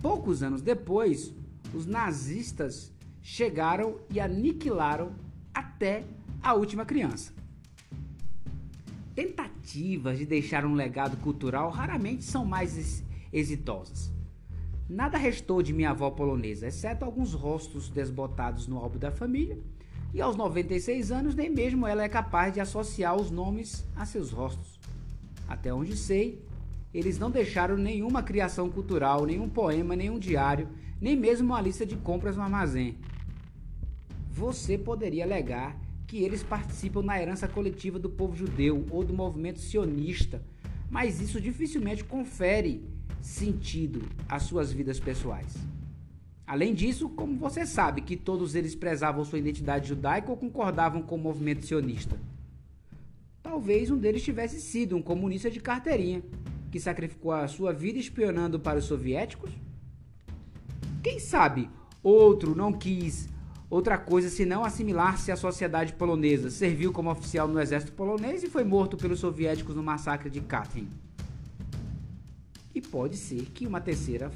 [0.00, 1.34] Poucos anos depois,
[1.74, 5.12] os nazistas chegaram e aniquilaram
[5.52, 6.04] até
[6.40, 7.39] a última criança.
[9.20, 14.10] Tentativas de deixar um legado cultural raramente são mais exitosas.
[14.88, 19.58] Nada restou de minha avó polonesa, exceto alguns rostos desbotados no álbum da família
[20.14, 24.30] E aos 96 anos, nem mesmo ela é capaz de associar os nomes a seus
[24.30, 24.80] rostos.
[25.46, 26.42] Até onde sei,
[26.94, 30.66] eles não deixaram nenhuma criação cultural, nenhum poema, nenhum diário,
[30.98, 32.96] nem mesmo uma lista de compras no armazém.
[34.30, 35.78] Você poderia alegar
[36.10, 40.42] que eles participam na herança coletiva do povo judeu ou do movimento sionista,
[40.90, 42.84] mas isso dificilmente confere
[43.20, 45.56] sentido às suas vidas pessoais.
[46.44, 51.14] Além disso, como você sabe que todos eles prezavam sua identidade judaica ou concordavam com
[51.14, 52.18] o movimento sionista?
[53.40, 56.24] Talvez um deles tivesse sido um comunista de carteirinha,
[56.72, 59.52] que sacrificou a sua vida espionando para os soviéticos?
[61.04, 61.70] Quem sabe
[62.02, 63.28] outro não quis
[63.70, 68.64] outra coisa senão assimilar-se à sociedade polonesa, serviu como oficial no exército polonês e foi
[68.64, 70.88] morto pelos soviéticos no massacre de Katyn.
[72.74, 74.30] E pode ser que uma terceira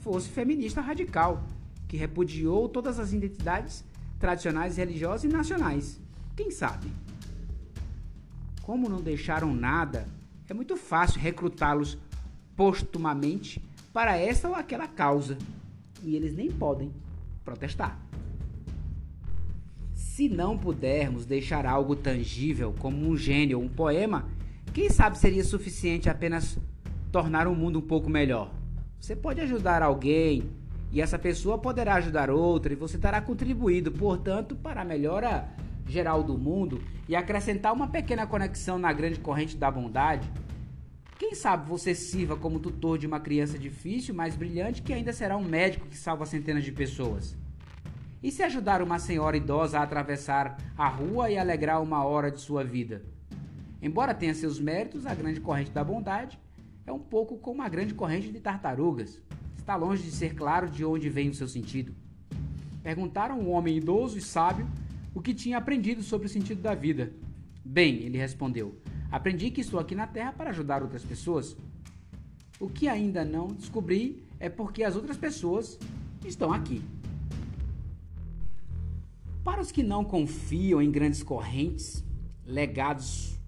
[0.00, 1.42] fosse feminista radical,
[1.86, 3.84] que repudiou todas as identidades
[4.18, 6.00] tradicionais, religiosas e nacionais.
[6.36, 6.90] Quem sabe?
[8.62, 10.06] Como não deixaram nada,
[10.48, 11.98] é muito fácil recrutá-los
[12.56, 13.62] postumamente
[13.92, 15.36] para essa ou aquela causa.
[16.02, 16.92] E eles nem podem
[17.44, 17.98] protestar.
[20.14, 24.28] Se não pudermos deixar algo tangível, como um gênio ou um poema,
[24.74, 26.58] quem sabe seria suficiente apenas
[27.10, 28.52] tornar o mundo um pouco melhor?
[29.00, 30.50] Você pode ajudar alguém
[30.92, 35.48] e essa pessoa poderá ajudar outra e você terá contribuído, portanto, para a melhora
[35.88, 40.30] geral do mundo e acrescentar uma pequena conexão na grande corrente da bondade.
[41.18, 45.38] Quem sabe você sirva como tutor de uma criança difícil, mas brilhante, que ainda será
[45.38, 47.34] um médico que salva centenas de pessoas.
[48.22, 52.40] E se ajudar uma senhora idosa a atravessar a rua e alegrar uma hora de
[52.40, 53.02] sua vida?
[53.82, 56.38] Embora tenha seus méritos, a grande corrente da bondade
[56.86, 59.20] é um pouco como a grande corrente de tartarugas.
[59.58, 61.92] Está longe de ser claro de onde vem o seu sentido.
[62.80, 64.68] Perguntaram um homem idoso e sábio
[65.12, 67.12] o que tinha aprendido sobre o sentido da vida.
[67.64, 71.56] Bem, ele respondeu: Aprendi que estou aqui na Terra para ajudar outras pessoas.
[72.60, 75.76] O que ainda não descobri é porque as outras pessoas
[76.24, 76.82] estão aqui.
[79.44, 82.04] Para os que não confiam em grandes correntes,
[82.46, 83.40] legados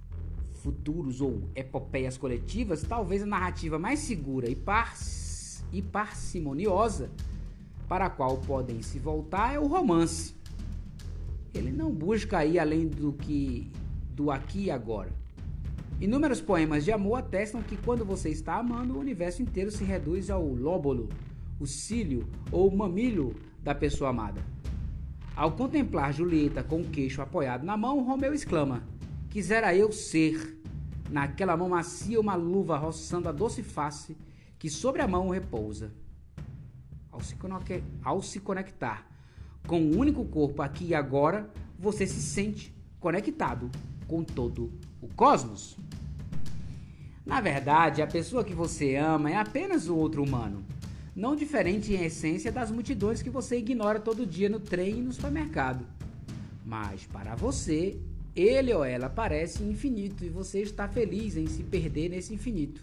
[0.54, 4.92] futuros ou epopeias coletivas, talvez a narrativa mais segura e, par
[5.72, 7.10] e parcimoniosa
[7.88, 10.34] para a qual podem se voltar é o romance.
[11.52, 13.70] Ele não busca ir além do que
[14.10, 15.12] do aqui e agora.
[16.00, 20.28] Inúmeros poemas de amor atestam que quando você está amando, o universo inteiro se reduz
[20.28, 21.08] ao lóbulo,
[21.60, 24.53] o cílio ou mamilo da pessoa amada.
[25.36, 28.84] Ao contemplar Julieta com o queixo apoiado na mão, Romeu exclama:
[29.28, 30.62] Quisera eu ser,
[31.10, 34.16] naquela mão macia, uma luva roçando a doce face
[34.58, 35.92] que sobre a mão repousa.
[37.10, 37.36] Ao se,
[38.02, 39.06] ao se conectar
[39.66, 43.70] com o único corpo aqui e agora, você se sente conectado
[44.06, 45.76] com todo o cosmos.
[47.26, 50.64] Na verdade, a pessoa que você ama é apenas o outro humano,
[51.14, 55.12] não diferente em essência das multidões que você ignora todo dia no trem e no
[55.12, 55.86] supermercado.
[56.64, 57.96] Mas para você,
[58.34, 62.80] ele ou ela parece infinito e você está feliz em se perder nesse infinito.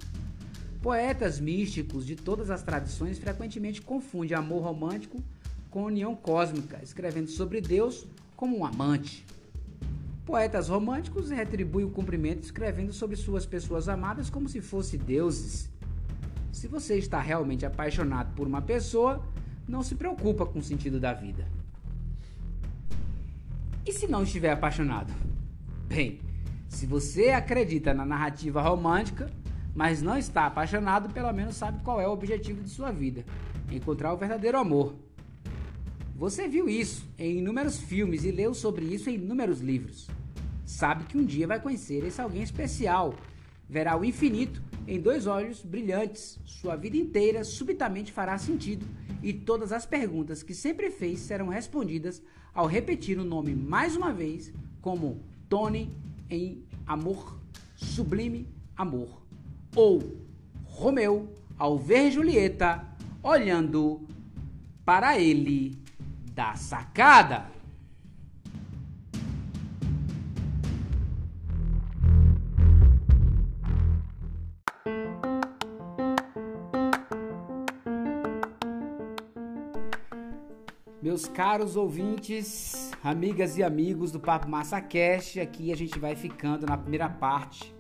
[0.82, 5.22] Poetas místicos de todas as tradições frequentemente confundem amor romântico
[5.70, 9.26] com união cósmica, escrevendo sobre Deus como um amante.
[10.26, 15.71] Poetas românticos retribuem o cumprimento escrevendo sobre suas pessoas amadas como se fossem deuses.
[16.52, 19.24] Se você está realmente apaixonado por uma pessoa,
[19.68, 21.48] não se preocupa com o sentido da vida.
[23.86, 25.14] E se não estiver apaixonado?
[25.88, 26.20] Bem,
[26.68, 29.32] se você acredita na narrativa romântica,
[29.74, 33.26] mas não está apaixonado, pelo menos sabe qual é o objetivo de sua vida:
[33.72, 34.96] encontrar o verdadeiro amor.
[36.16, 40.08] Você viu isso em inúmeros filmes e leu sobre isso em inúmeros livros.
[40.66, 43.16] Sabe que um dia vai conhecer esse alguém especial,
[43.68, 46.40] verá o infinito em dois olhos brilhantes.
[46.46, 48.86] Sua vida inteira subitamente fará sentido
[49.22, 52.22] e todas as perguntas que sempre fez serão respondidas
[52.54, 54.52] ao repetir o nome mais uma vez,
[54.82, 55.90] como Tony
[56.30, 57.38] em Amor,
[57.76, 59.22] Sublime Amor.
[59.76, 60.02] Ou
[60.66, 62.86] Romeu ao ver Julieta
[63.22, 64.02] olhando
[64.84, 65.78] para ele
[66.34, 67.46] da sacada.
[81.22, 86.66] Meus caros ouvintes, amigas e amigos do Papo Massa Cast, aqui a gente vai ficando
[86.66, 87.76] na primeira parte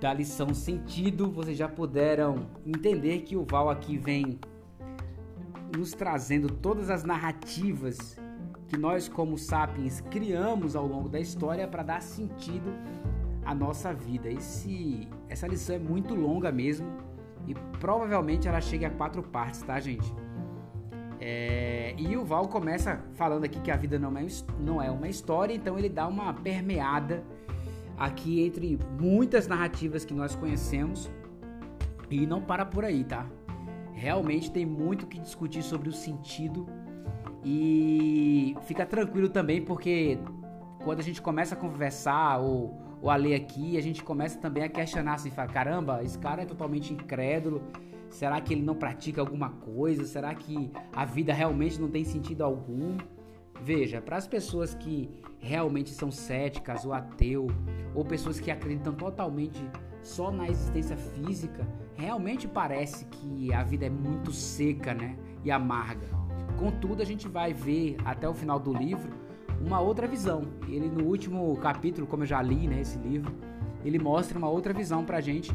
[0.00, 1.30] da lição sentido.
[1.30, 4.40] Vocês já puderam entender que o Val aqui vem
[5.76, 8.18] nos trazendo todas as narrativas
[8.66, 12.74] que nós, como sapiens, criamos ao longo da história para dar sentido
[13.44, 14.28] à nossa vida.
[14.28, 16.84] Esse, essa lição é muito longa mesmo
[17.46, 20.12] e provavelmente ela chega a quatro partes, tá, gente?
[21.24, 24.26] É, e o Val começa falando aqui que a vida não é,
[24.58, 27.22] não é uma história, então ele dá uma permeada
[27.96, 31.08] aqui entre muitas narrativas que nós conhecemos
[32.10, 33.24] e não para por aí, tá?
[33.92, 36.66] Realmente tem muito que discutir sobre o sentido
[37.44, 40.18] e fica tranquilo também porque
[40.82, 44.64] quando a gente começa a conversar ou, ou a ler aqui, a gente começa também
[44.64, 47.62] a questionar assim, fala, caramba, esse cara é totalmente incrédulo.
[48.12, 50.04] Será que ele não pratica alguma coisa?
[50.04, 52.98] Será que a vida realmente não tem sentido algum?
[53.62, 55.08] Veja, para as pessoas que
[55.38, 57.46] realmente são céticas ou ateu,
[57.94, 59.58] ou pessoas que acreditam totalmente
[60.02, 65.16] só na existência física, realmente parece que a vida é muito seca, né?
[65.42, 66.06] E amarga.
[66.58, 69.10] Contudo, a gente vai ver até o final do livro
[69.58, 70.42] uma outra visão.
[70.68, 73.32] Ele no último capítulo, como eu já li, né, esse livro,
[73.82, 75.50] ele mostra uma outra visão pra gente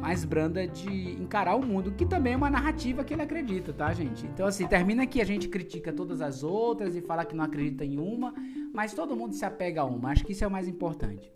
[0.00, 3.92] mais branda de encarar o mundo, que também é uma narrativa que ele acredita, tá,
[3.92, 4.26] gente?
[4.26, 7.84] Então, assim, termina que a gente critica todas as outras e fala que não acredita
[7.84, 8.34] em uma,
[8.72, 10.10] mas todo mundo se apega a uma.
[10.10, 11.30] Acho que isso é o mais importante.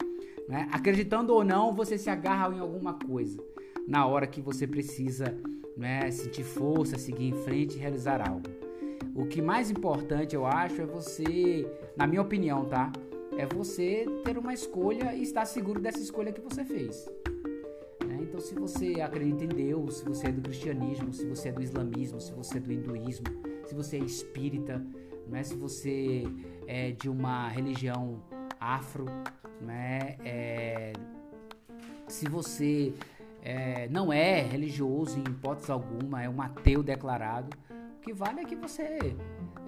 [0.49, 0.69] Né?
[0.73, 3.43] Acreditando ou não, você se agarra em alguma coisa
[3.87, 5.37] na hora que você precisa
[5.77, 8.49] né, sentir força, seguir em frente e realizar algo.
[9.15, 12.91] O que mais importante, eu acho, é você, na minha opinião, tá?
[13.37, 17.09] É você ter uma escolha e estar seguro dessa escolha que você fez.
[18.23, 21.63] Então, se você acredita em Deus, se você é do cristianismo, se você é do
[21.63, 23.27] islamismo, se você é do hinduísmo,
[23.65, 24.85] se você é espírita,
[25.27, 25.43] não é?
[25.43, 26.25] se você
[26.67, 28.23] é de uma religião
[28.61, 29.07] afro,
[29.61, 30.17] né?
[30.25, 30.93] É,
[32.07, 32.93] se você
[33.43, 38.45] é, não é religioso em hipótese alguma, é um ateu declarado, o que vale é
[38.45, 39.17] que você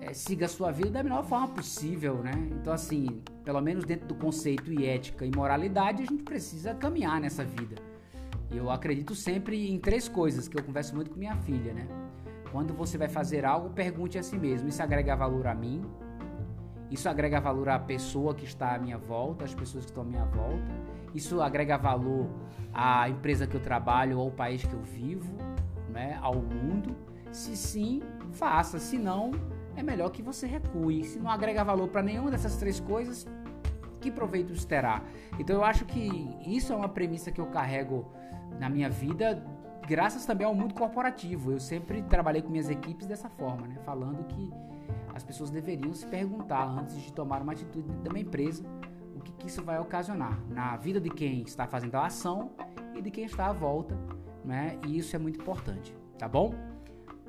[0.01, 2.33] é, siga a sua vida da melhor forma possível, né?
[2.53, 7.21] Então, assim, pelo menos dentro do conceito e ética e moralidade, a gente precisa caminhar
[7.21, 7.77] nessa vida.
[8.57, 11.87] Eu acredito sempre em três coisas que eu converso muito com minha filha, né?
[12.51, 15.85] Quando você vai fazer algo, pergunte a si mesmo: isso agrega valor a mim?
[16.91, 20.07] Isso agrega valor à pessoa que está à minha volta, às pessoas que estão à
[20.07, 20.73] minha volta?
[21.15, 22.29] Isso agrega valor
[22.73, 25.37] à empresa que eu trabalho ao país que eu vivo,
[25.91, 26.19] né?
[26.23, 26.97] ao mundo?
[27.33, 28.03] Se sim,
[28.33, 28.79] faça.
[28.79, 29.33] Se não,
[29.75, 31.05] é melhor que você recue.
[31.05, 33.27] Se não agrega valor para nenhuma dessas três coisas,
[34.01, 35.03] que proveito isso terá?
[35.39, 36.09] Então eu acho que
[36.47, 38.07] isso é uma premissa que eu carrego
[38.59, 39.45] na minha vida,
[39.87, 41.53] graças também ao mundo corporativo.
[41.53, 43.77] Eu sempre trabalhei com minhas equipes dessa forma, né?
[43.85, 44.53] falando que
[45.15, 48.65] as pessoas deveriam se perguntar antes de tomar uma atitude da minha empresa
[49.17, 52.51] o que, que isso vai ocasionar na vida de quem está fazendo a ação
[52.95, 53.99] e de quem está à volta,
[54.45, 54.79] né?
[54.87, 56.55] E isso é muito importante, tá bom?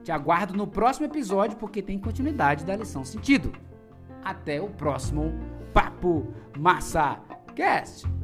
[0.04, 3.52] Te aguardo no próximo episódio porque tem continuidade da lição sentido.
[4.24, 5.34] Até o próximo
[5.74, 7.20] Papo Massa
[7.56, 8.17] Cast.